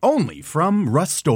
Only 0.00 0.42
from 0.42 0.88
Rust 0.88 1.28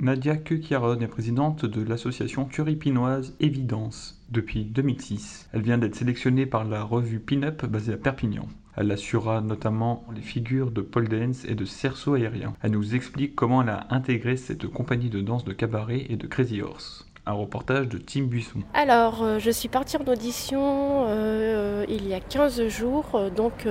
Nadia 0.00 0.36
Kukiaron 0.38 1.00
est 1.02 1.06
présidente 1.06 1.66
de 1.66 1.82
l'association 1.82 2.46
curipinoise 2.46 3.36
Évidence 3.38 4.18
depuis 4.30 4.64
2006. 4.64 5.50
Elle 5.52 5.60
vient 5.60 5.76
d'être 5.76 5.94
sélectionnée 5.94 6.46
par 6.46 6.64
la 6.64 6.82
revue 6.82 7.20
Pin-Up 7.20 7.66
basée 7.66 7.92
à 7.92 7.98
Perpignan. 7.98 8.48
Elle 8.74 8.90
assurera 8.90 9.42
notamment 9.42 10.06
les 10.14 10.22
figures 10.22 10.70
de 10.70 10.80
pole 10.80 11.08
dance 11.08 11.44
et 11.44 11.54
de 11.54 11.66
cerceau 11.66 12.14
aérien. 12.14 12.54
Elle 12.62 12.70
nous 12.70 12.94
explique 12.94 13.34
comment 13.34 13.60
elle 13.60 13.68
a 13.68 13.88
intégré 13.90 14.38
cette 14.38 14.68
compagnie 14.68 15.10
de 15.10 15.20
danse 15.20 15.44
de 15.44 15.52
cabaret 15.52 16.06
et 16.08 16.16
de 16.16 16.26
Crazy 16.26 16.62
Horse. 16.62 17.06
Un 17.26 17.32
reportage 17.32 17.88
de 17.88 17.96
Tim 17.96 18.24
Buisson. 18.24 18.60
Alors, 18.74 19.22
euh, 19.22 19.38
je 19.38 19.50
suis 19.50 19.68
partie 19.68 19.96
en 19.96 20.04
audition 20.06 21.04
euh, 21.06 21.86
il 21.88 22.06
y 22.06 22.12
a 22.12 22.20
15 22.20 22.68
jours, 22.68 23.06
euh, 23.14 23.30
donc 23.30 23.66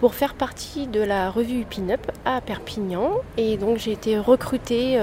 pour 0.00 0.14
faire 0.14 0.34
partie 0.34 0.88
de 0.88 1.00
la 1.00 1.30
revue 1.30 1.64
Pin-Up 1.64 2.10
à 2.24 2.40
Perpignan. 2.40 3.12
Et 3.36 3.56
donc, 3.56 3.78
j'ai 3.78 3.92
été 3.92 4.18
recrutée 4.18 4.98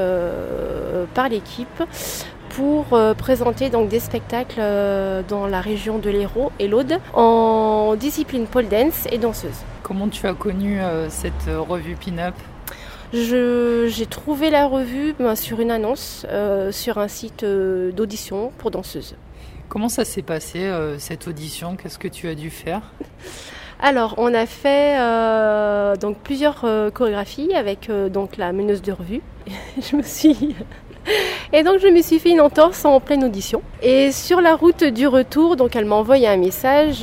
par 1.16 1.30
l'équipe 1.30 1.84
pour 2.50 2.86
présenter 3.18 3.72
donc 3.72 3.90
des 3.90 4.00
spectacles 4.00 4.62
dans 5.28 5.48
la 5.48 5.62
région 5.62 5.98
de 5.98 6.12
l'Hérault 6.12 6.52
et 6.60 6.68
l'Aude 6.68 7.00
en 7.16 7.96
discipline 7.96 8.46
pole 8.46 8.68
dance 8.68 9.08
et 9.12 9.18
danseuse. 9.18 9.64
Comment 9.82 10.10
tu 10.10 10.28
as 10.28 10.36
connu 10.36 10.80
cette 11.10 11.50
revue 11.68 11.96
Pin-Up 11.96 12.36
j'ai 13.14 14.06
trouvé 14.08 14.50
la 14.50 14.66
revue 14.66 15.14
ben, 15.20 15.36
sur 15.36 15.60
une 15.60 15.70
annonce 15.70 16.26
euh, 16.30 16.72
sur 16.72 16.98
un 16.98 17.08
site 17.08 17.44
euh, 17.44 17.92
d'audition 17.92 18.52
pour 18.58 18.72
danseuses. 18.72 19.16
Comment 19.70 19.90
ça 19.90 20.04
s'est 20.04 20.24
passé 20.24 20.60
euh, 20.64 20.98
cette 20.98 21.28
audition? 21.28 21.76
Qu'est-ce 21.76 22.00
que 22.00 22.08
tu 22.08 22.28
as 22.28 22.36
dû 22.36 22.50
faire? 22.50 22.82
Alors, 23.80 24.16
on 24.18 24.34
a 24.34 24.46
fait 24.46 24.98
donc 26.00 26.18
plusieurs 26.20 26.66
chorégraphies 26.94 27.54
avec 27.54 27.92
donc 28.12 28.38
la 28.38 28.54
meneuse 28.54 28.82
de 28.82 28.94
revue. 28.94 29.22
je 29.82 29.96
me 29.98 30.04
suis 30.04 30.56
et 31.54 31.64
donc 31.64 31.80
je 31.80 31.88
me 31.88 32.02
suis 32.02 32.20
fait 32.20 32.32
une 32.32 32.40
entorse 32.40 32.86
en 32.86 33.02
pleine 33.02 33.26
audition. 33.26 33.62
Et 33.82 34.14
sur 34.14 34.40
la 34.40 34.56
route 34.56 34.86
du 34.86 35.06
retour, 35.06 35.58
donc 35.58 35.76
elle 35.76 35.86
m'a 35.86 35.96
envoyé 35.96 36.30
un 36.30 36.38
message 36.38 37.02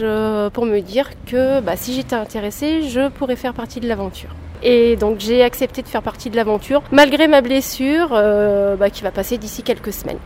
pour 0.55 0.65
me 0.65 0.81
dire 0.81 1.11
que 1.27 1.61
bah, 1.61 1.77
si 1.77 1.93
j'étais 1.93 2.17
intéressée, 2.17 2.83
je 2.83 3.11
pourrais 3.11 3.37
faire 3.37 3.53
partie 3.53 3.81
de 3.81 3.87
l'aventure. 3.87 4.31
Et 4.63 4.97
donc 4.97 5.21
j'ai 5.21 5.43
accepté 5.43 5.83
de 5.83 5.89
faire 5.89 6.03
partie 6.03 6.31
de 6.31 6.37
l'aventure, 6.37 6.83
malgré 6.93 7.29
ma 7.29 7.41
blessure 7.41 8.11
euh, 8.13 8.77
bah, 8.77 8.91
qui 8.91 9.03
va 9.03 9.11
passer 9.11 9.39
d'ici 9.39 9.63
quelques 9.63 9.93
semaines. 9.93 10.19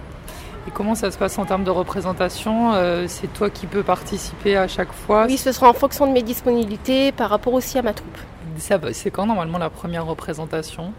Et 0.67 0.71
comment 0.71 0.95
ça 0.95 1.11
se 1.11 1.19
passe 1.19 1.39
en 1.39 1.45
termes 1.45 1.65
de 1.65 1.71
représentation 1.71 2.73
euh, 2.75 3.05
C'est 3.07 3.33
toi 3.33 3.51
qui 3.51 3.67
peux 3.67 3.83
participer 3.83 4.57
à 4.57 4.67
chaque 4.67 4.93
fois? 4.93 5.27
Oui, 5.27 5.37
ce 5.37 5.53
sera 5.53 5.69
en 5.69 5.75
fonction 5.75 6.07
de 6.07 6.13
mes 6.13 6.23
disponibilités 6.23 7.13
par 7.13 7.31
rapport 7.31 7.53
aussi 7.53 7.79
à 7.79 7.83
ma 7.83 7.93
troupe. 7.93 8.19
C'est 8.59 9.11
quand 9.11 9.27
normalement 9.27 9.59
la 9.59 9.71
première 9.71 10.07
représentation? 10.07 10.93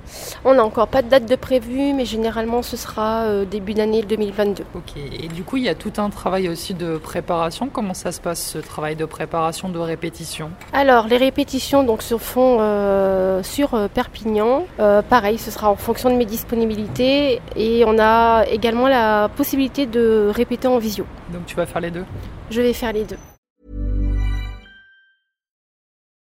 On 0.44 0.54
n'a 0.56 0.64
encore 0.64 0.88
pas 0.88 1.02
de 1.02 1.10
date 1.10 1.30
de 1.30 1.36
prévu, 1.36 1.94
mais 1.94 2.06
généralement 2.06 2.62
ce 2.62 2.78
sera 2.78 3.24
euh, 3.24 3.46
début 3.46 3.74
d'année 3.74 4.04
2022. 4.04 4.64
Ok, 4.76 4.94
et 4.98 5.28
du 5.28 5.44
coup 5.44 5.58
il 5.58 5.64
y 5.64 5.70
a 5.70 5.76
tout 5.76 5.94
un 5.98 6.10
travail 6.10 6.50
aussi 6.50 6.74
de 6.74 6.98
préparation. 6.98 7.70
Comment 7.70 7.94
ça 7.94 8.12
se 8.12 8.22
passe 8.22 8.42
ce 8.42 8.58
travail 8.58 8.96
de 8.96 9.06
préparation, 9.06 9.70
de 9.70 9.80
répétition? 9.80 10.52
Alors 10.74 11.08
les 11.08 11.18
répétitions 11.18 11.84
donc, 11.84 12.02
se 12.02 12.18
font 12.18 12.58
euh, 12.60 13.44
sur 13.44 13.74
euh, 13.74 13.88
Perpignan. 13.88 14.66
pareil, 15.10 15.38
ce 15.38 15.52
sera 15.52 15.70
en 15.70 15.76
fonction 15.76 16.10
de 16.10 16.16
mes 16.16 16.26
disponibilités 16.26 17.42
et 17.56 17.84
on 17.86 17.98
a 18.00 18.46
également 18.52 18.88
la 18.88 19.30
possibilité 19.36 19.86
de 19.86 20.32
répéter 20.34 20.68
en 20.68 20.78
visio. 20.78 21.06
Donc 21.32 21.46
tu 21.46 21.56
vas 21.56 21.66
faire 21.66 21.82
les 21.82 21.92
deux? 21.92 22.06
Je 22.50 22.62
vais 22.62 22.74
faire 22.74 22.94
les 22.94 23.04
deux. 23.04 23.18